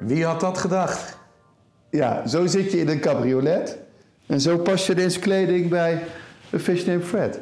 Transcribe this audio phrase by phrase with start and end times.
[0.00, 1.18] Wie had dat gedacht?
[1.90, 3.78] Ja, zo zit je in een cabriolet.
[4.26, 6.02] En zo pas je deze kleding bij
[6.50, 7.40] een Fish Named Fred.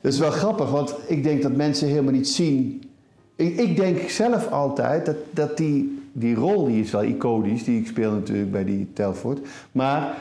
[0.00, 2.90] Dat is wel grappig, want ik denk dat mensen helemaal niet zien.
[3.36, 7.80] Ik, ik denk zelf altijd dat, dat die, die rol, die is wel iconisch, die
[7.80, 9.40] ik speel natuurlijk bij die Telford.
[9.72, 10.14] Maar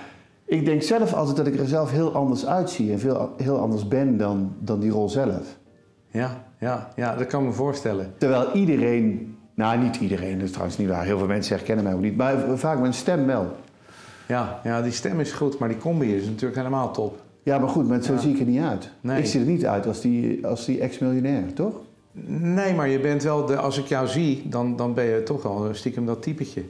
[0.46, 3.88] ik denk zelf altijd dat ik er zelf heel anders uitzie en veel, heel anders
[3.88, 5.58] ben dan, dan die rol zelf.
[6.12, 8.14] Ja, ja, ja, dat kan ik me voorstellen.
[8.18, 11.94] Terwijl iedereen, nou niet iedereen, dat is trouwens niet waar, heel veel mensen herkennen mij
[11.94, 13.48] ook niet, maar vaak mijn stem wel.
[14.28, 17.20] Ja, ja, die stem is goed, maar die combi is natuurlijk helemaal top.
[17.44, 18.20] Ja, maar goed, maar zo Ja.
[18.20, 18.92] zie ik er niet uit.
[19.02, 19.20] Nee.
[19.20, 21.74] Ik zie er niet uit als die, als die ex-miljonair, toch?
[22.38, 25.46] Nee, maar je bent wel, de, als ik jou zie, dan, dan ben je toch
[25.46, 26.64] al stiekem dat typetje.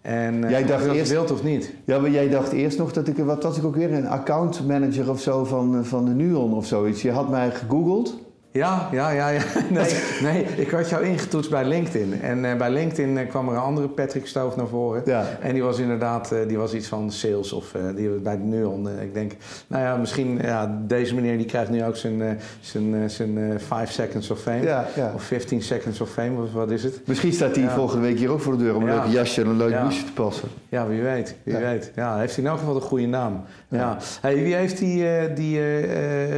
[0.00, 1.72] En eh, Jij dacht je dat eerst- wilt of niet.
[1.84, 5.10] Ja, maar jij dacht eerst nog dat ik, wat was ik ook weer, een accountmanager
[5.10, 7.02] of zo van, eh, van de Nuon of zoiets.
[7.02, 8.18] Je had mij gegoogeld.
[8.52, 9.28] Ja, ja, ja.
[9.28, 9.42] ja.
[9.70, 12.22] Nee, nee, ik had jou ingetoetst bij LinkedIn.
[12.22, 15.02] En eh, bij LinkedIn eh, kwam er een andere Patrick Stoof naar voren.
[15.04, 15.24] Ja.
[15.40, 18.88] En die was inderdaad, eh, die was iets van sales of die bij de Nuon.
[19.00, 19.32] Ik denk,
[19.66, 23.90] nou ja, misschien, ja, deze meneer die krijgt nu ook zijn, zijn, zijn eh, 5
[23.90, 24.62] seconds of fame.
[24.62, 25.12] Ja, ja.
[25.14, 27.00] Of 15 seconds of fame, of wat is het?
[27.04, 29.48] Misschien staat hij volgende week hier ook voor de deur om een leuk jasje en
[29.48, 30.48] een leuk bloesje te passen.
[30.68, 31.36] Ja, wie weet.
[31.42, 31.92] Wie weet.
[31.94, 33.44] Ja, heeft hij in elk geval een goede naam.
[33.68, 33.96] Ja.
[34.20, 35.60] Hey, wie heeft die, die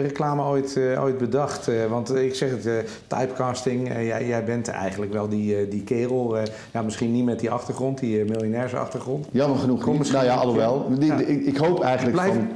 [0.02, 1.68] reclame ooit, ooit bedacht?
[1.68, 2.74] Eh, want eh, ik zeg het, eh,
[3.06, 6.36] typecasting, eh, jij, jij bent eigenlijk wel die, die kerel.
[6.72, 9.26] ja, misschien niet met die achtergrond, die miljonairsachtergrond.
[9.30, 9.98] Jammer genoeg Kom niet.
[9.98, 10.92] misschien Nou ja, alhoewel.
[11.00, 11.18] Ja.
[11.18, 12.48] ik, ik hoop eigenlijk Blijf, van...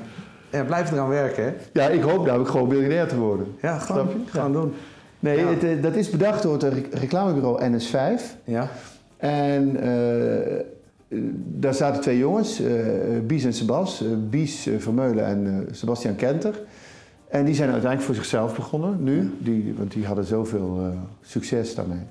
[0.50, 1.52] ja, blijf eraan werken, hè?
[1.72, 3.46] Ja, ik hoop namelijk gewoon miljonair te worden.
[3.62, 4.72] Ja, gewoon, gewoon doen.
[5.20, 5.46] Nee, Ja.
[5.46, 8.22] het, dat is bedacht door het re- reclamebureau NS5.
[8.44, 8.68] Ja,
[9.16, 9.76] En
[11.36, 12.62] daar zaten twee jongens,
[13.26, 14.04] Bies en Sebas.
[14.30, 16.60] Bies Vermeulen en Sebastian Kenter.
[17.34, 21.74] En die zijn uiteindelijk voor zichzelf begonnen nu, die, want die hadden zoveel eh, succes
[21.74, 22.02] daarmee.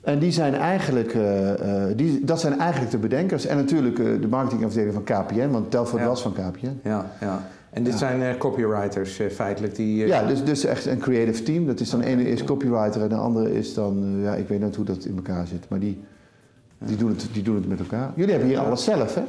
[0.00, 3.46] En die zijn eigenlijk, eh, eh, die, dat zijn eigenlijk de bedenkers.
[3.46, 6.08] En natuurlijk de marketingafdeling van KPN, want Telfort Ja.
[6.08, 6.78] was van KPN.
[6.82, 7.48] ja, ja.
[7.70, 7.98] En dit Ja.
[7.98, 10.06] zijn copywriters feitelijk die...
[10.06, 11.66] Ja, dus, dus echt een creative team.
[11.66, 14.60] Dat is dan de ene is copywriter en de andere is dan, ja, ik weet
[14.62, 16.00] niet hoe dat in elkaar zit, maar die,
[16.78, 18.12] die, doen, het, die doen het met elkaar.
[18.14, 19.22] Jullie hebben hier alles zelf, hè?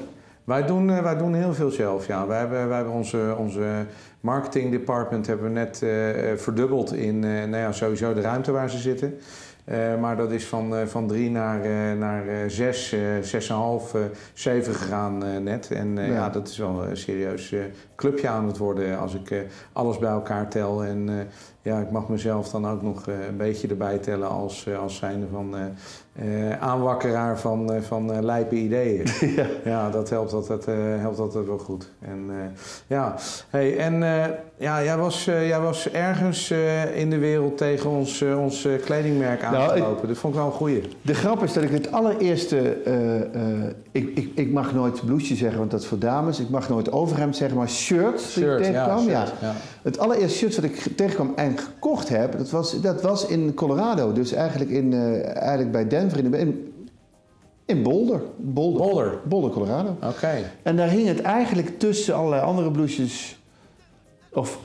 [0.47, 2.27] Wij doen, eh, wij doen heel veel zelf, ja.
[2.27, 3.85] Wij hebben, wij hebben onze, onze
[4.19, 8.69] marketing department hebben we net eh, eh, verdubbeld in nou ja, sowieso de ruimte waar
[8.69, 9.17] ze zitten.
[9.99, 13.95] Maar dat is van, van drie naar, naar zes, zes en een half,
[14.33, 15.71] zeven gegaan net.
[15.71, 16.03] En Ja.
[16.05, 16.29] ja.
[16.29, 17.53] dat is wel een serieus
[17.95, 20.83] clubje aan het worden als ik alles bij elkaar tel.
[20.83, 21.27] En
[21.67, 24.95] ja, ik mag mezelf dan ook nog eh, een beetje erbij tellen als, eh, als
[24.95, 25.55] zijnde van
[26.17, 29.05] eh, aanwakkeraar van, eh, van lijpe ideeën.
[29.35, 29.45] ja.
[29.63, 30.65] Ja, dat helpt altijd,
[30.99, 31.91] helpt altijd wel goed.
[31.99, 32.31] En
[32.87, 33.15] ja,
[33.49, 33.99] hey, en
[34.57, 36.51] ja, jij was, jij was ergens
[36.93, 40.07] in de wereld tegen ons, ons kledingmerk Nou, aangelopen.
[40.07, 40.83] dat vond ik wel een goeie.
[41.01, 42.77] De grap is dat ik het allereerste.
[43.91, 46.39] ik, ik, ik mag nooit blouseje zeggen, want dat is voor dames.
[46.39, 48.33] Ik mag nooit overhemd zeggen, maar shirt.
[48.33, 49.07] tegenkwam.
[49.07, 49.53] Ja, shirt, ja.
[49.87, 54.13] Het allereerste shirt wat ik tegenkwam en gekocht heb, dat was, dat was in Colorado.
[54.13, 56.73] Dus eigenlijk, in, eh, eigenlijk bij Denver, in, in,
[57.65, 58.21] in Boulder.
[58.37, 58.81] Boulder.
[58.81, 59.19] Boulder.
[59.25, 59.97] Boulder, Colorado.
[60.03, 60.51] Oké.
[60.63, 63.39] En daar hing het eigenlijk tussen allerlei andere blouses
[64.33, 64.59] of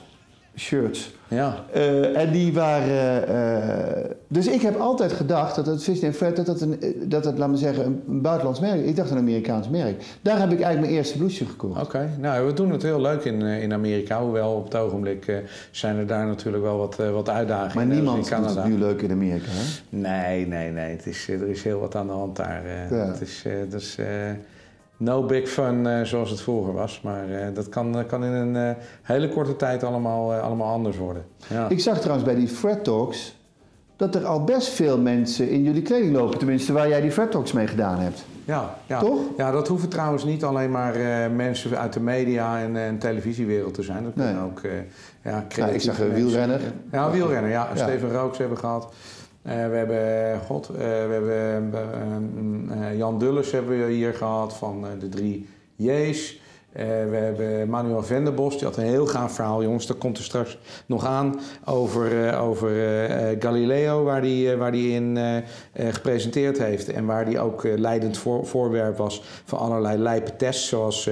[0.56, 1.14] shirts.
[1.28, 1.64] Ja.
[1.72, 3.28] Eh, en die waren.
[3.28, 7.24] eh, dus ik heb altijd gedacht dat het Fish and Fred, dat dat, een, dat
[7.24, 10.02] het, laat me zeggen, een, een buitenlands merk Ik dacht een Amerikaans merk.
[10.22, 11.82] Daar heb ik eigenlijk mijn eerste blouseje gekocht.
[11.82, 14.22] Oké, nou we doen het heel leuk in, eh, in Amerika.
[14.22, 17.74] Hoewel op het ogenblik zijn er daar natuurlijk wel wat, wat uitdagingen.
[17.88, 19.96] Maar als niemand in doet het nu leuk in Amerika, hè?
[19.98, 20.90] Nee, nee, nee.
[20.90, 22.62] Het is, er is heel wat aan de hand daar.
[22.90, 22.96] Ja.
[22.96, 24.04] Het is, eh,
[25.02, 27.00] no big fun eh, zoals het vroeger was.
[27.04, 31.24] Maar eh, dat kan, eh, kan in een hele korte tijd allemaal, allemaal anders worden.
[31.48, 31.68] Ja.
[31.68, 33.40] Ik zag trouwens bij die Fred Talks
[33.96, 36.38] dat er al best veel mensen in jullie kleding lopen.
[36.38, 38.24] Tenminste, waar jij die Fred Talks mee gedaan hebt.
[38.44, 38.98] ja, ja.
[38.98, 39.20] Toch?
[39.36, 40.96] Ja, dat hoeven trouwens niet alleen maar
[41.30, 44.04] mensen uit de media en, en televisiewereld te zijn.
[44.04, 44.44] Dat kunnen Nee.
[44.44, 44.60] ook
[45.22, 46.60] ja, Nou, ik zag een wielrenner.
[46.92, 47.50] Ja, wielrenner.
[47.50, 47.82] Ja, Ja.
[47.82, 48.92] Steven Rooks hebben we gehad.
[49.42, 51.72] Eh, we hebben, god, eh, we hebben
[52.70, 56.40] eh, eh, Jan Dulles hebben we hier gehad van de drie J's.
[56.72, 59.86] Eh, we hebben Manuel Venderbos, die had een heel gaaf verhaal, jongens.
[59.86, 65.18] Dat komt er straks nog aan over, eh, over eh, Galileo, waar die in
[65.74, 66.88] gepresenteerd heeft.
[66.88, 70.68] En waar hij ook leidend voor, voorwerp was van allerlei lijpe tests.
[70.68, 71.10] Zoals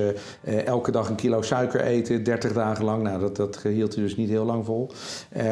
[0.65, 3.03] elke dag een kilo suiker eten, 30 dagen lang.
[3.03, 4.91] Nou, dat, dat hield hij dus niet heel lang vol.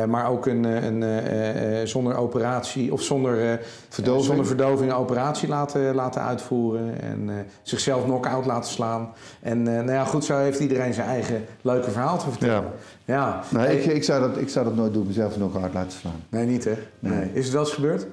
[0.06, 4.25] Maar ook een, een, zonder operatie of zonder, Verdoving?
[4.25, 7.00] zonder verdoving een operatie laten, laten uitvoeren.
[7.00, 9.12] En zichzelf knock-out laten slaan.
[9.40, 12.72] En nou ja, goed, zo heeft iedereen zijn eigen leuke verhaal te vertellen.
[13.04, 13.14] Ja.
[13.14, 13.42] Ja.
[13.58, 15.92] Nee, Hey, ik, ik, zou dat, ik zou dat nooit doen, mezelf nog hard laten
[15.92, 16.22] slaan.
[16.28, 16.74] nee, niet hè?
[16.98, 17.30] Nee.
[17.32, 18.06] Is het wel eens gebeurd?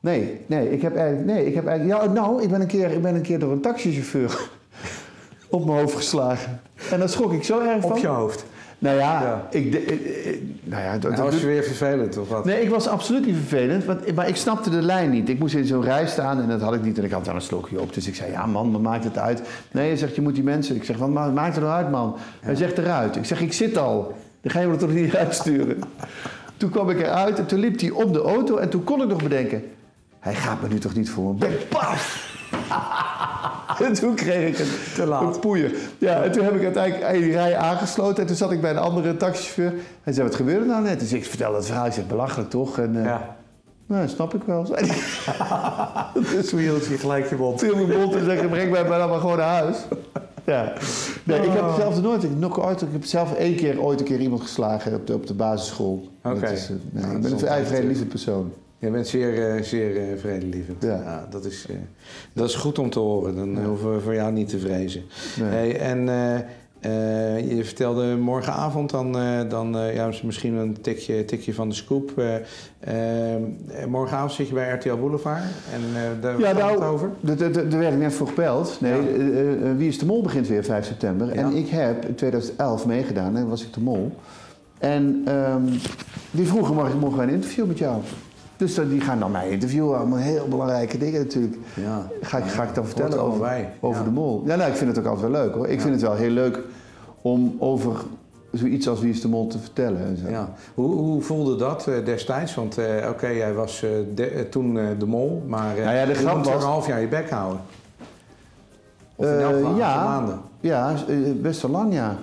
[0.00, 2.90] Nee, nee, ik heb eigenlijk, nee, ik heb eigenlijk, ja, nou, ik ben een keer,
[2.90, 4.48] ik ben een keer door een taxichauffeur
[5.50, 6.60] op mijn hoofd geslagen.
[6.90, 7.90] En daar schrok ik zo erg van.
[7.90, 8.44] Op je hoofd.
[8.84, 9.46] Nou ja, Ja.
[9.50, 12.44] Ik, de- ik- ik- nou ja, dat, Nou, was je weer vervelend of wat?
[12.44, 15.28] Nee, ik was absoluut niet vervelend, want, maar ik snapte de lijn niet.
[15.28, 17.34] Ik moest in zo'n rij staan en dat had ik niet en ik had daar
[17.34, 17.94] een slokje op.
[17.94, 19.42] Dus ik zei, ja man, wat maakt het uit?
[19.70, 20.76] Nee, hij zegt, je moet die mensen...
[20.76, 22.16] Ik zeg, wat ma- maakt het nou uit man?
[22.40, 23.16] Hij zegt, eruit.
[23.16, 24.14] Ik zeg, ik zit al.
[24.40, 25.78] Dan ga je me er toch niet uitsturen?
[26.56, 29.08] toen kwam ik eruit en toen liep hij om de auto en toen kon ik
[29.08, 29.62] nog bedenken...
[30.20, 31.68] Hij gaat me nu toch niet voor bek?
[31.68, 32.32] Paf!
[33.84, 35.34] en toen kreeg ik een, Te laat.
[35.34, 35.72] een poeier.
[35.98, 38.20] Ja, en toen heb ik uiteindelijk die rij aangesloten.
[38.20, 39.72] En toen zat ik bij een andere taxichauffeur.
[40.02, 41.00] Hij zei, wat gebeurde nou net?
[41.00, 41.86] Dus ik vertelde het verhaal.
[41.86, 42.78] Ik zeg, belachelijk toch?
[42.78, 43.36] En, eh, Ja.
[43.86, 44.66] nou, dat snap ik wel.
[44.70, 46.22] zei hij.
[46.36, 47.62] Dus hoe hield je gelijk je mond?
[47.62, 49.76] Mijn mond en zeg, breng mij maar dan maar gewoon naar huis.
[50.44, 50.72] Ja.
[51.24, 54.06] Nee, ik heb zelf nooit, ik, nog ooit, ik heb zelf één keer ooit een
[54.06, 56.08] keer iemand geslagen op de, op de basisschool.
[56.24, 56.40] Oké.
[56.40, 58.52] Dat is, eh, nee, ik dat ben is een vrij vredelieve persoon.
[58.84, 60.82] Je bent zeer, eh, zeer eh, vredelievend.
[60.82, 61.26] Ja.
[61.30, 61.76] dat, is, eh,
[62.32, 63.36] dat is goed om te horen.
[63.36, 65.02] Dan hoeven we voor jou niet te vrezen.
[65.38, 65.48] Nee.
[65.48, 66.06] Hey, en
[67.56, 69.12] je vertelde morgenavond dan,
[69.48, 72.22] dan ja, misschien een tikje, tikje van de scoop.
[73.88, 75.42] morgenavond zit je bij RTL Boulevard.
[75.72, 75.80] En
[76.20, 77.10] daar Ja, gaat nou, het over.
[77.20, 78.78] Daar werd ik net voor gebeld.
[78.80, 79.74] Nee, Ja.
[79.76, 81.34] Wie is de Mol begint weer 5 september.
[81.34, 81.42] Ja.
[81.42, 84.12] En ik heb in 2011 meegedaan en was ik de Mol.
[84.78, 85.62] En ehm,
[86.30, 88.00] die vroegen, mag, mogen wij een interview met jou?
[88.56, 91.56] Dus die gaan dan mij interviewen, allemaal heel belangrijke dingen natuurlijk.
[91.74, 92.06] Ja.
[92.22, 94.04] Ga ik, ga ik dan vertellen er over, over Ja.
[94.06, 94.42] de Mol?
[94.46, 95.66] Ja, nou, ik vind het ook altijd wel leuk hoor.
[95.68, 96.58] Ik vind het wel heel leuk
[97.22, 97.92] om over
[98.52, 100.00] zoiets als Wie is de Mol te vertellen.
[100.06, 100.28] En zo.
[100.28, 100.52] Ja.
[100.74, 102.54] Hoe, hoe voelde dat eh, destijds?
[102.54, 106.16] Want eh, oké, jij was eh, de- toen de mol, maar Nou ja, de je
[106.18, 107.60] grap moet er was- een half jaar je bek houden.
[109.16, 110.04] Of in elk geval ja.
[110.04, 110.38] maanden.
[110.60, 110.94] Ja,
[111.40, 112.16] best wel lang, ja.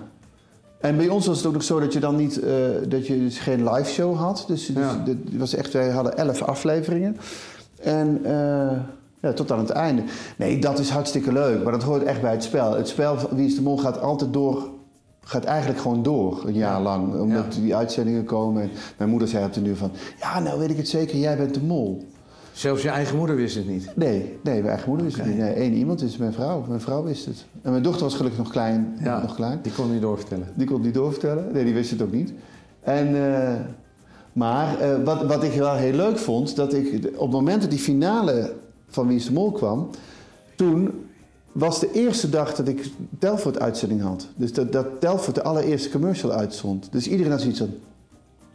[0.81, 2.53] En bij ons was het ook nog zo dat je dan niet, eh,
[2.87, 4.43] dat je dus geen live show had.
[4.47, 5.03] Dus, dus Ja.
[5.37, 7.17] was echt, wij hadden elf afleveringen.
[7.81, 8.77] En eh,
[9.21, 10.03] ja, tot aan het einde.
[10.37, 12.75] Nee, dat is hartstikke leuk, maar dat hoort echt bij het spel.
[12.75, 14.69] Het spel van Wie is de Mol gaat altijd door,
[15.23, 17.19] gaat eigenlijk gewoon door, een jaar lang.
[17.19, 18.61] Omdat die uitzendingen komen.
[18.61, 21.37] En mijn moeder zei op de nu van, ja, nou weet ik het zeker, jij
[21.37, 22.05] bent de mol.
[22.61, 23.91] Zelfs je eigen moeder wist het niet.
[23.95, 25.37] Nee, nee, mijn eigen moeder wist het niet.
[25.37, 26.65] Nee, één iemand is mijn vrouw.
[26.67, 27.45] Mijn vrouw wist het.
[27.61, 28.97] En mijn dochter was gelukkig nog klein.
[29.03, 29.21] Ja.
[29.21, 29.59] Nog klein.
[29.61, 30.47] Die kon niet doorvertellen.
[30.55, 31.49] Die kon het niet doorvertellen.
[31.53, 32.33] Nee, die wist het ook niet.
[32.81, 33.53] En, eh,
[34.33, 37.69] maar eh, wat, wat ik wel heel leuk vond, dat ik op het moment dat
[37.69, 38.53] die finale
[38.87, 39.89] van Wie is de Mol kwam,
[40.55, 41.05] toen
[41.51, 44.27] was de eerste dag dat ik Telfort uitzending had.
[44.35, 46.87] Dus dat, dat Telfort de allereerste commercial uitzond.
[46.91, 47.69] Dus iedereen had zoiets van,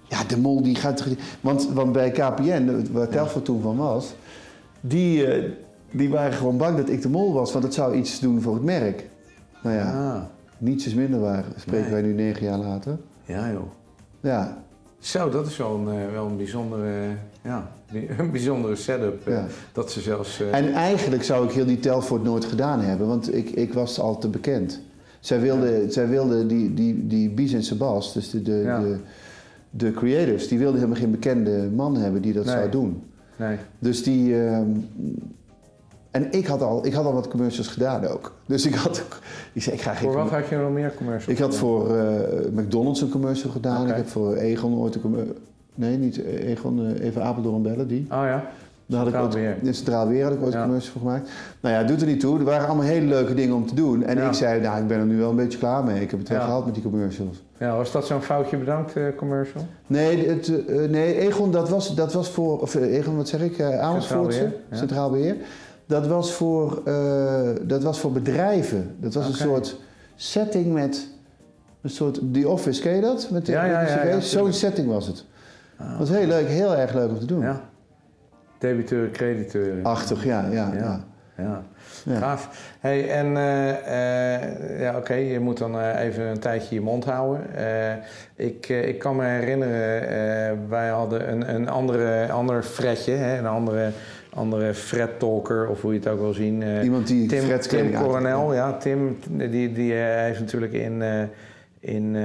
[0.08, 1.04] ja, de mol die gaat...
[1.40, 4.14] Want, want bij KPN, waar Telfort toen van was,
[4.80, 5.50] die, eh,
[5.90, 8.54] die waren gewoon bang dat ik de mol was, want het zou iets doen voor
[8.54, 9.08] het merk.
[9.62, 10.22] Nou ja, Ah,
[10.58, 11.92] niets is minder waar, spreken Nee.
[11.92, 12.98] wij nu negen jaar later.
[13.24, 13.62] ja joh.
[14.20, 14.64] Ja,
[14.98, 16.92] Zo, dat is wel een, eh, wel een bijzondere,
[17.42, 17.70] ja,
[18.18, 19.26] een bijzondere setup.
[19.26, 19.46] eh, Ja.
[19.72, 20.40] Dat ze zelfs...
[20.52, 24.18] en eigenlijk zou ik heel die Telfort nooit gedaan hebben, want ik, ik was al
[24.18, 24.80] te bekend.
[25.20, 28.80] Zij wilde, zij wilde die, die, die Bies en Sebas, dus de, de, Ja.
[28.80, 28.96] de,
[29.76, 32.54] de creators, die wilden helemaal geen bekende man hebben die dat Nee.
[32.54, 33.02] zou doen.
[33.36, 33.56] nee.
[33.78, 34.46] Dus die.
[34.46, 34.68] ehm,
[36.10, 38.34] en ik had, al, ik had al wat commercials gedaan ook.
[38.46, 39.18] Dus ik had ook.
[39.52, 40.10] Ik zei, ik ga geen.
[40.12, 41.38] Voor wat had je nog meer commercials?
[41.38, 43.88] Ik had voor eh, McDonald's een commercial gedaan.
[43.88, 45.34] Ik heb voor Egon ooit een commercial.
[45.74, 48.00] Nee, niet Egon, eh, even Apeldoorn bellen, die.
[48.00, 48.44] Oh ja?
[48.88, 49.56] Daar had ik Centraal ooit, Beheer.
[49.62, 50.58] in Centraal Weer had ik ooit Ja.
[50.58, 51.30] een commercial voor gemaakt.
[51.60, 52.38] Nou ja, doet er niet toe.
[52.38, 54.02] Er waren allemaal hele leuke dingen om te doen.
[54.04, 54.26] En Ja.
[54.28, 56.00] ik zei, nou, ik ben er nu wel een beetje klaar mee.
[56.02, 56.44] Ik heb het wel Ja.
[56.44, 57.42] gehaald met die commercials.
[57.58, 59.66] Ja, was dat zo'n foutje bedankt eh, commercial?
[59.86, 62.60] Nee, het, eh, nee Egon, dat was, dat was voor...
[62.60, 63.58] Of eh, Egon, wat zeg ik?
[63.58, 64.40] eh Amersfoortse?
[64.40, 64.76] Beheer, ja.
[64.76, 65.36] Centraal Beheer.
[65.86, 66.82] Dat was, voor,
[67.62, 68.96] dat was voor bedrijven.
[69.00, 69.76] Dat was een soort
[70.14, 71.08] setting met...
[71.80, 73.28] Een soort The Office, ken je dat?
[73.30, 75.24] Met de, Ja, ja, ja, ja, Zo'n setting was het.
[75.76, 77.40] Ah, Dat was heel leuk, heel erg leuk om te doen.
[77.40, 77.60] Ja.
[78.58, 79.84] Debiteuren, crediteuren.
[79.84, 81.04] Achtig, ja, ja, Ja.
[81.36, 81.64] Ja.
[82.04, 82.48] Ja, gaaf.
[82.80, 87.04] Hey, en eh, eh, ja, oké, je moet dan eh, even een tijdje je mond
[87.04, 87.40] houden.
[88.36, 93.90] Ik, ik kan me herinneren, wij hadden een, een andere, ander Fredje, hè, een andere,
[94.34, 96.82] andere Fred-talker, of hoe je het ook wil zien.
[96.82, 98.76] Iemand die Tim, Fred's Tim Coronel, ja.
[98.76, 101.02] Tim die, die heeft natuurlijk in,
[101.80, 102.16] in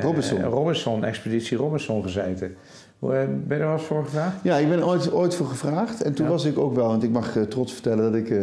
[0.00, 0.42] Robinson.
[0.42, 2.56] Robinson, Expeditie Robinson gezeten.
[3.02, 4.36] Eh, Ben je er wel eens voor gevraagd?
[4.42, 6.02] Ja, ik ben ooit, ooit voor gevraagd.
[6.02, 6.30] En toen Ja.
[6.30, 8.42] was ik ook wel, want ik mag eh, trots vertellen dat ik eh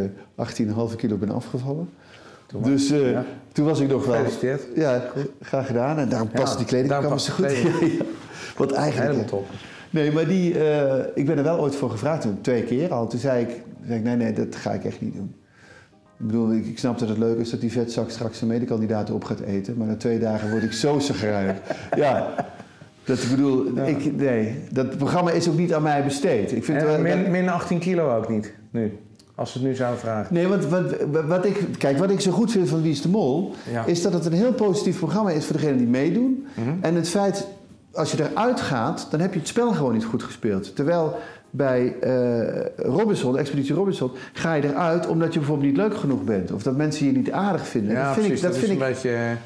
[0.90, 1.88] 18,5 kilo ben afgevallen.
[2.46, 3.24] Toen was- Dus eh, ja.
[3.52, 4.14] toen was ik nog wel...
[4.14, 4.62] Gefeliciteerd.
[4.74, 5.02] Ja,
[5.40, 5.98] graag gedaan.
[5.98, 7.50] En daarom Ja, past die kleding daarom kan me zo goed.
[7.52, 8.04] Ja, ja.
[8.56, 9.10] Want eigenlijk...
[9.10, 9.46] Helemaal top.
[9.90, 13.06] Nee, maar die, eh, ik ben er wel ooit voor gevraagd, toen, twee keer al.
[13.06, 15.34] Toen zei ik, zei ik, nee, nee, dat ga ik echt niet doen.
[16.18, 19.10] Ik bedoel, ik, ik snap dat het leuk is dat die vetzak straks een medekandidaat
[19.10, 19.76] op gaat eten.
[19.76, 21.56] Maar na twee dagen word ik zo zagrijnig.
[21.96, 22.34] ja,
[23.06, 26.52] dat ik bedoel, ik, nee, dat programma is ook niet aan mij besteed.
[26.52, 28.98] Ik vind En wel- min, min 18 kilo ook niet, nu.
[29.34, 30.34] Als ze het nu zouden vragen.
[30.34, 30.94] Nee, want wat,
[31.26, 33.54] wat ik, kijk, wat ik zo goed vind van Wie is de Mol...
[33.72, 33.84] Ja.
[33.84, 36.46] is dat het een heel positief programma is voor degenen die meedoen.
[36.54, 36.68] Mhm.
[36.80, 37.46] En het feit,
[37.92, 40.76] als je eruit gaat, dan heb je het spel gewoon niet goed gespeeld.
[40.76, 41.16] Terwijl
[41.50, 46.22] bij eh, Robinson, de Expeditie Robinson, ga je eruit omdat je bijvoorbeeld niet leuk genoeg
[46.24, 46.52] bent.
[46.52, 47.92] Of dat mensen je niet aardig vinden.
[47.92, 48.44] Ja, dat vind precies.
[48.44, 49.36] ik, dat dat vind is ik, een beetje...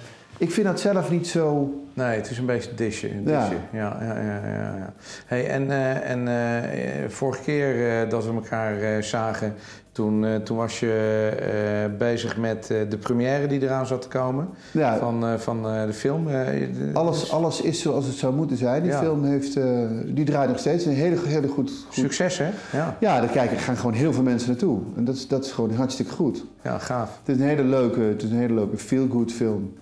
[0.40, 1.74] ik vind dat zelf niet zo...
[1.94, 3.08] Nee, het is een beetje disje.
[3.08, 3.14] Ja.
[3.40, 3.54] disje.
[3.72, 3.96] Ja.
[4.00, 4.40] Ja, ja,
[4.76, 4.92] ja.
[5.26, 9.54] Hey, en eh, en eh, vorige keer eh, dat we elkaar zagen,
[9.92, 15.24] toen, toen was je bezig met de première die eraan zat te komen Ja, van,
[15.38, 16.28] van de film.
[16.28, 18.82] Eh, de- alles, alles is zoals het zou moeten zijn.
[18.82, 18.98] Die Ja.
[18.98, 19.58] film heeft,
[20.06, 20.84] die draait nog steeds.
[20.84, 21.70] Een hele, hele goed...
[21.86, 22.48] goed Succes, hè?
[22.72, 24.80] Ja, ja, daar kijken, gaan gewoon heel veel mensen naartoe.
[24.96, 26.44] En dat is, dat is gewoon hartstikke goed.
[26.62, 27.18] ja gaaf.
[27.24, 29.72] Het is een hele leuke, het is een hele leuke feel-good film.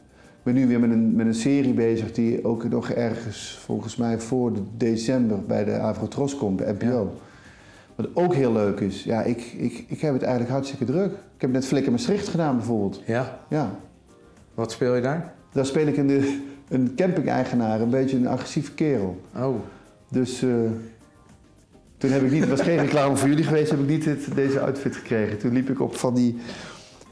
[0.48, 3.96] Ik ben nu weer met een, met een serie bezig die ook nog ergens, volgens
[3.96, 7.12] mij voor de december bij de Avrotros komt, bij NPO.
[7.94, 9.04] Wat ook heel leuk is.
[9.04, 11.10] Ja, ik, ik, ik heb het eigenlijk hartstikke druk.
[11.12, 13.02] Ik heb net Flikker Maastricht gedaan bijvoorbeeld.
[13.06, 13.78] Ja, Ja,
[14.54, 15.32] wat speel je daar?
[15.52, 16.24] daar speel ik een,
[16.68, 19.20] een camping-eigenaar, een beetje een agressieve kerel.
[19.36, 19.54] Oh,
[20.08, 20.48] Dus eh,
[21.98, 24.34] toen heb ik niet, het was geen reclame voor jullie geweest, heb ik niet dit,
[24.34, 25.38] deze outfit gekregen.
[25.38, 26.36] Toen liep ik op van die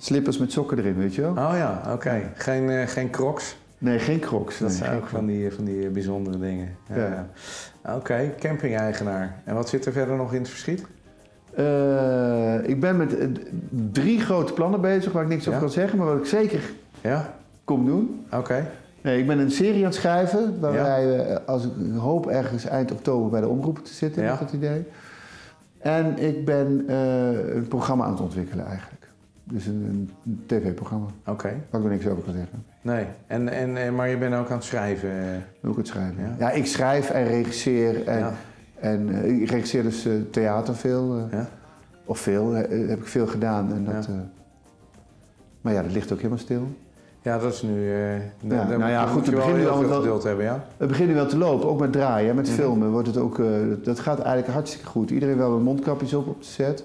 [0.06, 1.30] slippers met sokken erin, weet je wel?
[1.30, 2.30] oh ja, oké.
[2.34, 3.56] Geen, eh, geen crocs.
[3.78, 4.58] Nee, geen crocs.
[4.58, 6.68] Dat nee, zijn ook van die, van die bijzondere dingen.
[6.94, 7.26] Ja.
[7.94, 9.34] Oké, camping-eigenaar.
[9.44, 10.84] En wat zit er verder nog in het verschiet?
[11.54, 13.26] Eh, ik ben met eh,
[13.92, 16.60] drie grote plannen bezig waar ik niks over kan zeggen, maar wat ik zeker
[17.00, 17.34] Ja,
[17.64, 18.26] kom doen.
[18.32, 18.66] oké.
[19.02, 22.92] Nee, ik ben een serie aan het schrijven waarbij we, als ik hoop ergens eind
[22.92, 24.30] oktober bij de omroepen te zitten, Ja.
[24.30, 24.84] met dat idee.
[25.78, 26.84] En ik ben
[27.56, 28.95] een programma aan het ontwikkelen eigenlijk.
[29.50, 32.64] Dus een, een tv-programma, Oké, waar ik nog niks over kan zeggen.
[32.82, 33.04] nee.
[33.26, 35.10] En, en, en, maar je bent ook aan het schrijven.
[35.10, 35.26] eh,
[35.60, 36.14] Wil ik het schrijven?
[36.22, 36.34] Ja.
[36.38, 38.06] Ja, ik schrijf en regisseer.
[38.06, 38.32] En, ja.
[38.80, 41.16] en eh, ik regisseer dus eh, theater veel.
[41.16, 41.48] eh, Ja.
[42.04, 43.72] Of veel, eh, heb ik veel gedaan.
[43.72, 44.12] En dat, eh,
[45.60, 46.66] maar ja, dat ligt ook helemaal stil.
[47.22, 47.92] ja, dat is nu...
[47.94, 50.64] eh daar- nou ja, moet goed, je het begint nu allemaal geduld hebben, ja?
[50.76, 52.54] Het begint nu wel te lopen, ook met draaien, met Mhm.
[52.54, 53.46] filmen wordt het ook, eh,
[53.82, 55.10] dat gaat eigenlijk hartstikke goed.
[55.10, 56.84] Iedereen wel met mondkapjes op op de set.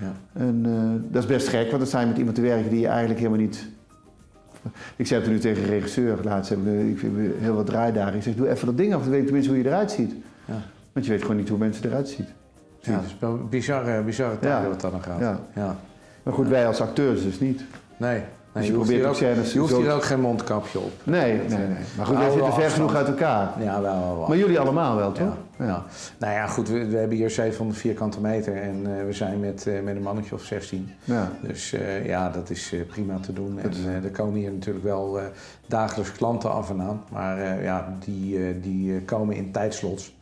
[0.00, 0.40] Ja.
[0.40, 2.80] En eh, dat is best gek, want dan sta je met iemand te werken die
[2.80, 3.68] je eigenlijk helemaal niet...
[4.96, 8.16] Ik zei het nu tegen de regisseur, laatst heb ik, ik heb heel wat draaidagen.
[8.16, 10.14] Ik zeg, doe even dat ding af, dan weet ik tenminste hoe je eruit ziet.
[10.44, 10.62] Ja.
[10.92, 12.26] Want je weet gewoon niet hoe mensen eruit zien.
[12.80, 14.68] Ja, dus wel bizarre, bizarre tijden Ja.
[14.68, 15.20] wat dat dan gaat.
[15.20, 15.40] Ja.
[15.54, 15.76] ja.
[16.22, 17.62] Maar goed, wij als acteurs dus niet.
[17.96, 18.22] Nee,
[18.58, 20.20] nee Dus je, je probeert hier, ook ook, scènes je hoeft zo hier ook geen
[20.20, 20.92] mondkapje op.
[21.04, 21.66] Nee, nee, nee.
[21.96, 23.52] Maar goed, wij Oude zitten ver genoeg uit elkaar.
[23.58, 24.28] Ja, wel, wel, wel.
[24.28, 25.36] Maar jullie allemaal wel, toch?
[25.58, 25.84] Ja, ja.
[26.18, 29.66] Nou ja, goed, we, we hebben hier 700 vierkante meter en eh, we zijn met,
[29.66, 30.90] eh, met een mannetje of 16.
[31.04, 31.30] Ja.
[31.42, 33.58] Dus eh, ja, dat is prima te doen.
[33.58, 35.18] En Dat er komen hier natuurlijk wel
[35.66, 37.04] dagelijks klanten af en aan.
[37.12, 40.16] Maar ja, die, die komen in tijdslots.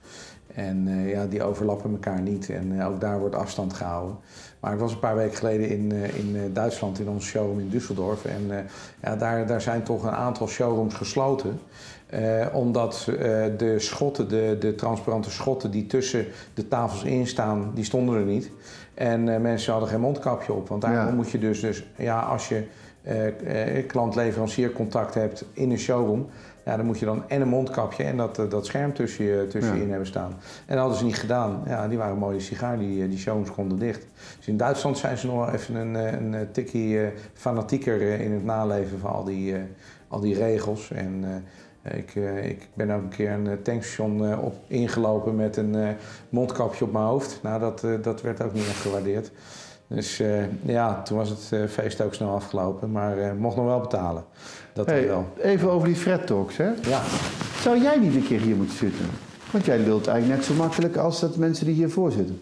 [0.56, 2.50] En eh, ja, die overlappen elkaar niet.
[2.50, 4.16] En eh, ook daar wordt afstand gehouden.
[4.60, 7.70] Maar ik was een paar weken geleden in, eh, in Duitsland in onze showroom in
[7.70, 8.30] Düsseldorf.
[8.30, 8.66] En
[9.02, 11.60] ja, daar, daar zijn toch een aantal showrooms gesloten.
[12.52, 13.04] Omdat
[13.56, 18.24] de schotten, de, de transparante schotten die tussen de tafels in staan, die stonden er
[18.24, 18.50] niet.
[18.94, 20.68] En mensen hadden geen mondkapje op.
[20.68, 21.14] Want daarom Ja.
[21.14, 22.64] moet je dus, dus ja, als je
[23.86, 26.26] klant-leverancier contact hebt in een showroom,
[26.66, 29.46] ja, dan moet je dan en een mondkapje en dat, eh, dat scherm tussen je,
[29.46, 30.30] tussen je in hebben staan.
[30.30, 31.62] En dat hadden ze niet gedaan.
[31.66, 34.06] Ja, die waren een mooie sigaar, die, eh, die showrooms konden dicht.
[34.36, 36.98] Dus in Duitsland zijn ze nog wel even een, eh, een, tikkie
[37.34, 39.54] fanatieker in het naleven van al die,
[40.08, 40.90] al die regels.
[40.90, 41.24] En
[41.82, 45.96] ik, ik ben ook een keer een tankstation op ingelopen met een
[46.28, 47.40] mondkapje op mijn hoofd.
[47.42, 49.32] Nou, dat, dat werd ook niet echt gewaardeerd.
[49.88, 50.28] Dus eh,
[50.62, 54.24] ja, toen was het eh, feest ook snel afgelopen, maar eh, mocht nog wel betalen.
[54.72, 55.26] Dat Hey, wel.
[55.42, 56.64] even over die Fred Talks, hè?
[56.82, 57.00] Ja.
[57.60, 59.06] Zou jij niet een keer hier moeten zitten?
[59.50, 62.40] Want jij lult eigenlijk net zo makkelijk als dat mensen die hiervoor zitten.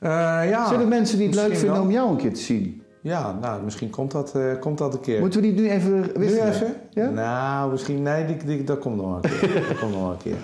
[0.00, 1.82] Ja, Zijn er mensen die het leuk vinden wel.
[1.82, 2.82] om jou een keer te zien?
[3.00, 5.20] Ja, nou, misschien komt dat, komt dat een keer.
[5.20, 6.48] Moeten we die nu even Nu wisselen?
[6.52, 6.74] even?
[6.90, 7.08] Ja?
[7.10, 8.02] Nou, misschien...
[8.02, 9.64] Nee, die, die, dat komt nog een keer.
[9.68, 10.36] dat komt nog een keer.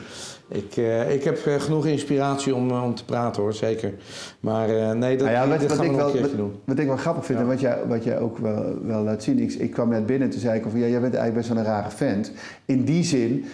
[0.54, 3.52] Ik, eh, ik heb eh, genoeg inspiratie om, eh, om te praten, hoor.
[3.52, 3.92] Zeker.
[4.40, 6.52] Maar nee, dat, Nou ja, wat, dit wat gaan ik we wel, een wat, doen.
[6.64, 7.44] wat ik wel grappig vind Ja.
[7.44, 9.38] en wat jij, wat jij ook wel, wel laat zien.
[9.38, 11.48] Ik, ik kwam net binnen en toen zei ik van ja, jij bent eigenlijk best
[11.48, 12.32] wel een rare vent.
[12.64, 13.44] In die zin,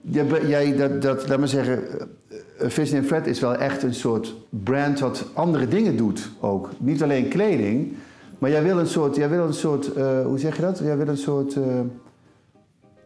[0.00, 1.82] jij, jij dat, dat, laat maar zeggen,
[2.58, 6.70] Vision and Fred is wel echt een soort brand wat andere dingen doet ook.
[6.78, 7.92] Niet alleen kleding,
[8.38, 9.90] maar jij wil een soort, jij wil een soort
[10.24, 10.78] hoe zeg je dat?
[10.78, 11.56] Jij wil een soort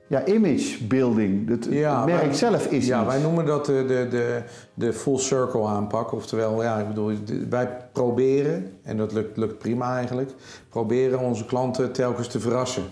[0.09, 1.49] ja, image building.
[1.49, 3.09] Het, Ja, merk wij- zelf is Ja, iets.
[3.13, 4.43] wij noemen dat de, de, de,
[4.75, 6.13] de full circle aanpak.
[6.13, 7.13] Oftewel, ja, ik bedoel,
[7.51, 10.31] wij proberen, en dat lukt, lukt prima eigenlijk,
[10.69, 12.83] proberen onze klanten telkens te verrassen.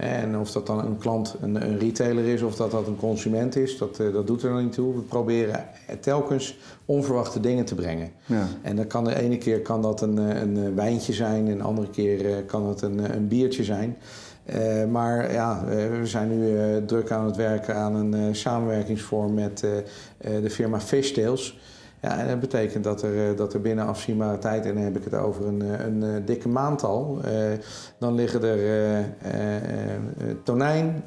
[0.00, 3.56] En of dat dan een klant een, een retailer is of dat dat een consument
[3.56, 4.94] is, dat, eh, dat doet er nog niet toe.
[4.94, 5.64] We proberen
[6.00, 8.10] telkens onverwachte dingen te brengen.
[8.26, 8.46] Ja.
[8.62, 11.56] En dan kan de ene keer kan dat een, eh, een eh, wijntje zijn, en
[11.56, 13.96] de andere keer kan het een, een biertje zijn.
[14.90, 15.64] Maar ja,
[16.00, 19.58] we zijn nu druk aan het werken aan een samenwerkingsvorm met
[20.18, 21.58] de firma Fishtails.
[22.02, 24.96] Ja, en dat betekent dat er, eh, dat er binnen afzienbare tijd, en dan heb
[24.96, 27.32] ik het over een, eh, een, eh, dikke maand al, eh,
[27.98, 29.04] dan liggen er eh, eh,
[29.94, 30.00] eh,
[30.44, 31.04] tonijn,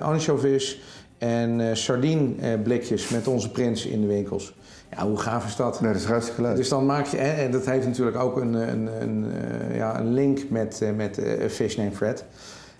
[0.00, 0.80] ansjovis
[1.18, 4.54] en sardineblikjes met onze prins in de winkels.
[4.96, 5.80] Ja, hoe gaaf is dat?
[5.80, 6.56] Nee, dat is hartstikke leuk.
[6.56, 9.24] Dus dan maak je, en dat heeft natuurlijk ook een, een, een,
[9.72, 12.24] ja, een link met, met Fish Name Fred.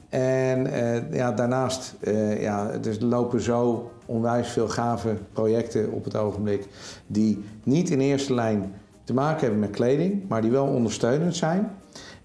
[0.09, 0.67] En
[1.11, 1.95] ja, daarnaast,
[2.39, 6.67] ja, er lopen zo onwijs veel gave projecten op het ogenblik.
[7.07, 8.75] die niet in eerste lijn
[9.05, 11.71] te maken hebben met kleding, maar die wel ondersteunend zijn.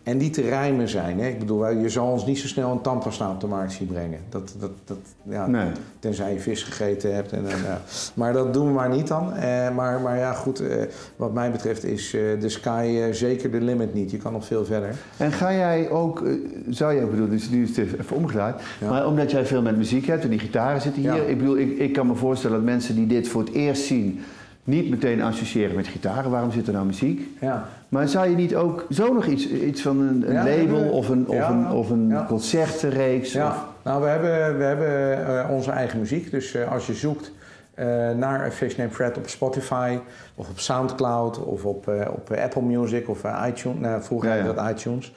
[0.06, 1.20] En die te rijmen zijn.
[1.20, 1.28] Hè?
[1.28, 4.20] Ik bedoel, je zal ons niet zo snel een tandpasta op de markt zien brengen.
[4.30, 5.68] Dat, dat, dat, ja, Nee.
[6.00, 7.32] Tenzij je vis gegeten hebt.
[7.32, 7.82] En, en, ja.
[8.14, 9.34] Maar dat doen we maar niet dan.
[9.34, 10.84] Eh, maar, maar ja, goed, eh,
[11.16, 14.12] wat mij betreft is eh, de sky eh, zeker de limit niet.
[14.12, 14.90] Je kan nog veel verder.
[15.18, 16.34] En ga jij ook, eh,
[16.70, 18.90] zou ook bedoelen, dus nu is het even omgedraaid, Ja.
[18.90, 21.22] maar omdat jij veel met muziek hebt en die gitaren zitten hier, Ja.
[21.24, 24.20] ik bedoel, ik, ik kan me voorstellen dat mensen die dit voor het eerst zien,
[24.66, 26.32] niet meteen associëren met gitaren.
[26.32, 27.28] Waarom zit er nou muziek?
[27.42, 27.68] Ja.
[27.90, 30.92] Maar zou je niet ook zo nog iets, iets van een, een Ja, label hebben-
[30.92, 32.26] of een, of ja, een, of een ja.
[32.28, 33.28] concertenreeks?
[33.28, 36.32] Of, Ja, nou, we hebben, we hebben eh, onze eigen muziek.
[36.32, 37.32] Dus eh, als je zoekt
[37.74, 37.86] eh,
[38.18, 39.98] naar Fish Name Fred op Spotify
[40.36, 43.80] of op Soundcloud of op, op Apple Music of iTunes.
[43.80, 45.14] Nou, vroeger Ja, hadden we dat iTunes.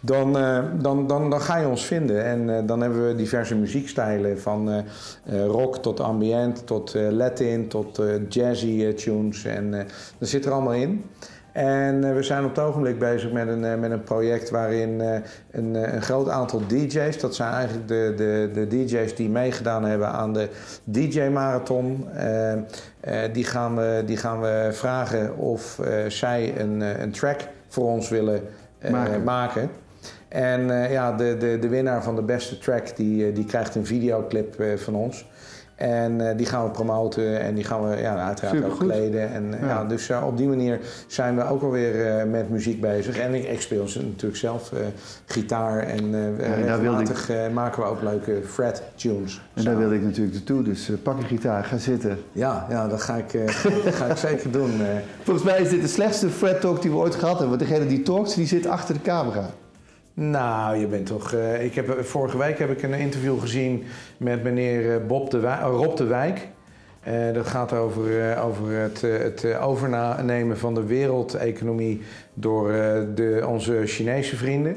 [0.00, 2.24] Dan, eh, dan, dan, dan ga je ons vinden.
[2.24, 4.40] En eh, dan hebben we diverse muziekstijlen.
[4.40, 9.44] Van eh, rock tot ambient, tot Latin, tot jazzy tunes.
[9.44, 9.70] En
[10.18, 11.04] dat zit er allemaal in.
[11.52, 15.00] En we zijn op het ogenblik bezig met een, met een project waarin
[15.50, 20.08] een, een groot aantal DJ's, dat zijn eigenlijk de, de, de DJ's die meegedaan hebben
[20.08, 20.48] aan de
[20.84, 22.08] DJ-marathon,
[23.32, 28.42] die, gaan we, die gaan we vragen of zij een, een track voor ons willen
[28.90, 29.24] Maken.
[29.24, 29.70] maken.
[30.30, 33.74] En eh, ja, de, de, de winnaar van de beste track die, eh, die krijgt
[33.74, 35.28] een videoclip eh, van ons.
[35.74, 39.32] En die gaan we promoten en die gaan we ja, uiteraard ook kleden.
[39.32, 39.66] En, Ja.
[39.66, 39.84] ja.
[39.84, 43.18] dus op die manier zijn we ook alweer met muziek bezig.
[43.18, 44.72] En ik, ik speel natuurlijk zelf
[45.26, 49.40] gitaar en ik- regelmatig maken we ook leuke fret tunes.
[49.54, 52.18] En daar wilde ik natuurlijk naartoe, dus pak een gitaar, ga zitten.
[52.32, 53.32] Ja, ja, dat ga ik,
[53.84, 54.70] dat ga ik zeker doen.
[55.22, 57.86] Volgens mij is dit de slechtste Fred Talk die we ooit gehad hebben, want degene
[57.86, 59.50] die talkt, die zit achter de camera.
[60.22, 61.32] Nou, je bent toch.
[61.32, 63.84] eh, ik heb, vorige week heb ik een interview gezien
[64.16, 66.48] met meneer eh, Bob de Wijk, Rob de Wijk.
[67.00, 72.02] Eh, dat gaat over, eh, over het, eh, het eh, overnemen van de wereldeconomie
[72.34, 74.76] door eh, de, onze Chinese vrienden.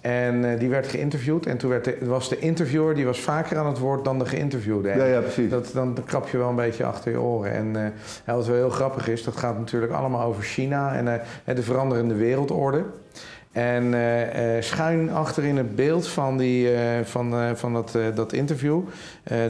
[0.00, 1.46] En eh, die werd geïnterviewd.
[1.46, 4.26] En toen werd de, was de interviewer die was vaker aan het woord dan de
[4.26, 4.88] geïnterviewde.
[4.88, 5.50] Ja, ja, precies.
[5.50, 7.52] dat, dan krap je wel een beetje achter je oren.
[7.52, 7.76] En
[8.24, 11.08] eh, wat wel heel grappig is, dat gaat natuurlijk allemaal over China en
[11.44, 12.84] eh, de veranderende wereldorde.
[13.52, 18.80] En eh, schuin achter in het beeld van, die, eh, van, van dat, dat interview.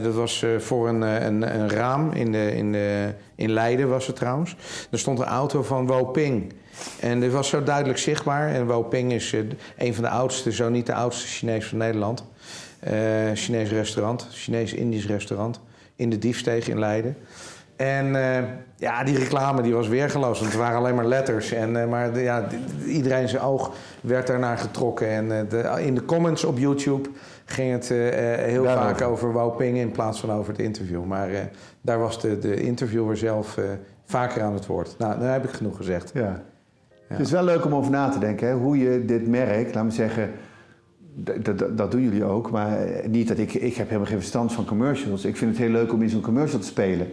[0.03, 4.15] dat was voor een, een, een raam in, de, in, de, in Leiden was het
[4.15, 4.55] trouwens.
[4.91, 6.53] Er stond een auto van Woping.
[6.99, 8.49] En dit was zo duidelijk zichtbaar.
[8.49, 9.35] En Woping is
[9.77, 12.23] een van de oudste, zo niet de oudste Chinees van Nederland.
[13.33, 15.59] Chinees restaurant, Chinees-Indisch restaurant.
[15.95, 17.17] In de Diefsteeg in Leiden.
[17.75, 18.43] En eh,
[18.75, 21.51] ja, die reclame die was weergeloos, want het waren alleen maar letters.
[21.51, 22.43] En, eh, maar de- ja,
[22.85, 25.07] iedereen zijn oog werd daarnaar getrokken.
[25.09, 27.09] En eh, de, in de comments op YouTube
[27.45, 27.87] ging het
[28.39, 31.03] heel vaak over Woping in plaats van over het interview.
[31.03, 31.29] Maar
[31.81, 33.57] daar was de, de interviewer zelf
[34.05, 34.95] vaker aan het woord.
[34.97, 36.11] Nou, dan heb ik genoeg gezegd.
[36.13, 36.41] Ja.
[37.07, 38.53] Het is wel leuk om over na te denken, hè?
[38.53, 40.31] hoe je dit merk, laat me zeggen,
[41.15, 44.53] Dat, dat, dat doen jullie ook, maar niet dat ik, ik heb helemaal geen verstand
[44.53, 45.25] van commercials.
[45.25, 47.07] Ik vind het heel leuk om in zo'n commercial te spelen.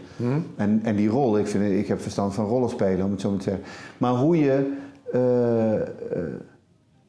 [0.56, 3.28] En, en die rol, ik, vind, ik heb verstand van rollen spelen, om het zo
[3.30, 3.64] maar te zeggen.
[3.98, 4.72] Maar hoe je.
[5.12, 5.82] eh, eh,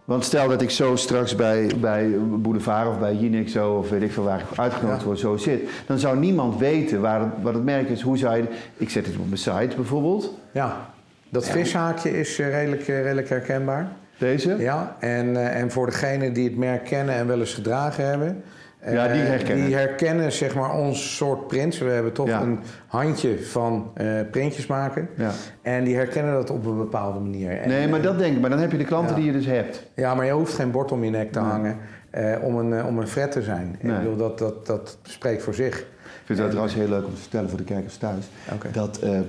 [0.06, 4.02] want stel dat ik zo straks bij, bij Boulevard of bij Jinek zo, of weet
[4.02, 5.06] ik veel waar ik uitgenodigd Ja.
[5.06, 5.70] word, zo zit.
[5.88, 8.02] Dan zou niemand weten waar het, wat het merk is.
[8.02, 8.44] Hoe zou je.
[8.78, 10.34] Ik zet het op mijn site bijvoorbeeld.
[10.52, 10.90] Ja,
[11.30, 13.88] dat vishaakje is eh, redelijk, redelijk herkenbaar.
[14.22, 14.56] Deze.
[14.60, 18.44] Ja, en, eh, en voor degenen die het merk kennen en wel eens gedragen hebben...
[18.80, 19.66] eh, Ja, die herkennen.
[19.66, 21.78] Die herkennen zeg maar ons soort prints.
[21.80, 22.42] We hebben toch Ja.
[22.42, 25.10] een handje van eh, printjes maken.
[25.16, 25.32] Ja.
[25.62, 27.60] En die herkennen dat op een bepaalde manier.
[27.62, 28.42] En, Nee, maar dat denk ik.
[28.42, 29.22] Maar dan heb je de klanten Ja.
[29.22, 29.86] die je dus hebt.
[29.96, 31.78] Ja, maar je hoeft geen bord om je nek te hangen
[32.10, 33.76] eh, om, een, eh, om een fret te zijn.
[33.82, 33.94] Nee.
[33.94, 35.80] Ik bedoel, dat, dat, dat spreekt voor zich.
[35.80, 38.26] Ik vind dat trouwens heel leuk om te vertellen voor de kijkers thuis.
[38.54, 38.68] Oké.
[38.72, 39.24] Dat eh, eh, eh,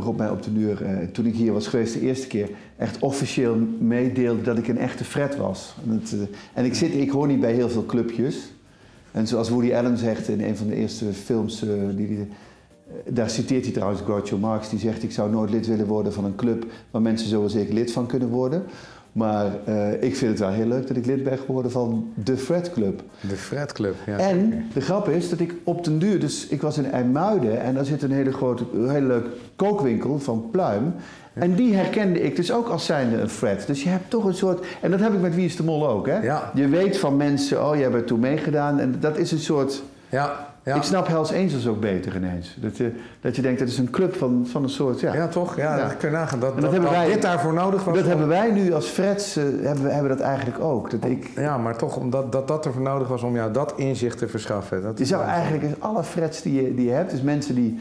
[0.00, 2.98] Rob mij op de duur, eh, toen ik hier was geweest de eerste keer, echt
[2.98, 5.74] officieel meedeelde dat ik een echte fret was.
[5.84, 8.52] En, het, eh, en ik, zit, ik hoor niet bij heel veel clubjes.
[9.14, 12.94] En zoals Woody Allen zegt in een van de eerste films, eh, die, die, eh,
[13.14, 16.24] daar citeert hij trouwens Groucho Marx, die zegt ik zou nooit lid willen worden van
[16.24, 18.62] een club waar mensen zoals ik lid van kunnen worden.
[19.14, 22.36] Maar eh, ik vind het wel heel leuk dat ik lid ben geworden van de
[22.36, 23.02] Fred Club.
[23.20, 23.94] De Fred Club.
[24.06, 27.60] Ja, En de grap is dat ik op den duur, dus ik was in IJmuiden
[27.60, 30.94] en daar zit een hele grote, een hele leuke kookwinkel van Pluim.
[31.32, 33.66] En die herkende ik dus ook als zijnde een Fred.
[33.66, 35.88] Dus je hebt toch een soort, en dat heb ik met Wie is de Mol
[35.88, 36.18] ook hè.
[36.18, 36.50] Ja.
[36.54, 40.53] Je weet van mensen, oh jij bent toen meegedaan en dat is een soort, Ja,
[40.64, 40.74] ja.
[40.74, 42.56] ik snap Hells Angels ook beter ineens.
[42.60, 45.14] Dat je, dat je denkt, dat is een club van, van een soort, ja.
[45.14, 45.56] Ja, toch?
[45.56, 45.82] Ja, Ja.
[45.88, 46.40] dat kun je nagaan.
[46.40, 47.94] Dat, dat dat, hebben wij- dit daarvoor nodig was.
[47.94, 50.90] Dat om- hebben wij nu als Freds, eh, hebben, we- hebben dat eigenlijk ook.
[50.90, 54.18] Dat ik, Ja, maar toch omdat dat, dat ervoor nodig was om jou dat inzicht
[54.18, 54.82] te verschaffen.
[54.82, 57.80] Dat Je is zou eigenlijk alle frets die je, die je hebt, dus mensen die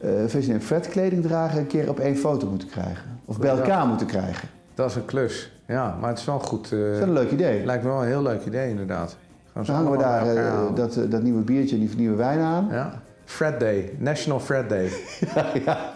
[0.00, 3.04] eh Vision Fred kleding dragen, een keer op één foto moeten krijgen.
[3.24, 3.56] Of bij Ja.
[3.60, 4.48] elkaar moeten krijgen.
[4.74, 5.52] Dat is een klus.
[5.66, 6.72] Ja, maar het is wel goed.
[6.72, 7.64] eh, Dat is een leuk idee.
[7.64, 9.16] lijkt me wel een heel leuk idee, inderdaad.
[9.54, 12.68] Dan hangen we daar eh, dat, eh, dat nieuwe biertje en die nieuwe wijn aan.
[12.70, 13.02] Ja.
[13.24, 13.92] Fred Day.
[13.98, 14.90] National Fred Day.
[15.66, 15.92] ja.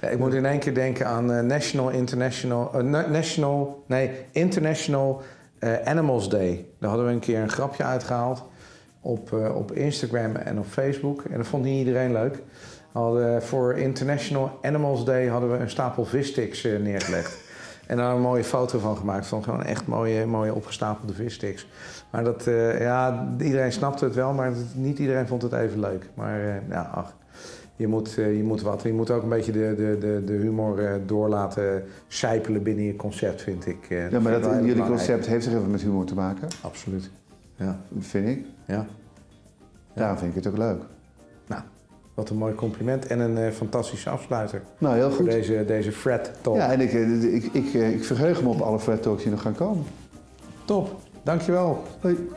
[0.00, 2.82] Ja, ik moet in één keer denken aan eh, National International...
[2.82, 3.84] na- National...
[3.86, 5.22] Nee, International
[5.84, 6.66] Animals Day.
[6.78, 8.42] Daar hadden we een keer een grapje uitgehaald
[9.00, 11.22] op, op Instagram en op Facebook.
[11.30, 12.42] En dat vond niet iedereen leuk.
[12.92, 17.47] Hadden, voor International Animals Day hadden we een stapel vissticks neergelegd.
[17.88, 19.26] En daar een mooie foto van gemaakt.
[19.26, 21.66] Van gewoon echt mooie, mooie opgestapelde vissticks.
[22.10, 26.10] Maar dat, eh, ja, iedereen snapte het wel, maar niet iedereen vond het even leuk.
[26.14, 27.14] Maar eh, ja, ach,
[27.76, 28.82] je moet, eh, je moet wat.
[28.82, 32.96] Je moet ook een beetje de, de, de, de humor door laten sijpelen binnen je
[32.96, 33.86] concept, vind ik.
[34.10, 36.48] ja, maar dat, jullie concept heeft er even met humor te maken.
[36.62, 37.10] Absoluut.
[37.56, 38.44] Ja, Vind ik.
[38.64, 38.86] ja.
[39.94, 40.82] Daarom vind ik het ook leuk.
[41.46, 41.62] Nou,
[42.18, 45.30] wat een mooi compliment en een eh, fantastische afsluiter Nou, heel voor goed.
[45.30, 46.56] deze, deze Fred Talk.
[46.56, 49.30] Ja, en ik, eh, ik, ik, eh, ik verheug me op alle Fred Talks die
[49.30, 49.84] nog gaan komen.
[50.64, 51.82] Top, dankjewel.
[52.00, 52.28] Hoi.